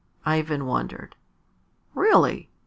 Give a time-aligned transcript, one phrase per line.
[0.25, 1.15] Ivan wondered.
[1.93, 2.49] "Really!